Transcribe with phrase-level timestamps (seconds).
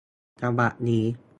[0.41, 1.03] ฉบับนี้